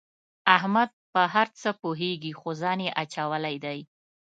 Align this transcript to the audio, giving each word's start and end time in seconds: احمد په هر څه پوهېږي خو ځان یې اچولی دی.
احمد 0.57 0.89
په 1.13 1.21
هر 1.33 1.47
څه 1.59 1.69
پوهېږي 1.81 2.33
خو 2.39 2.49
ځان 2.61 2.79
یې 2.85 2.91
اچولی 3.03 3.55
دی. 3.65 3.79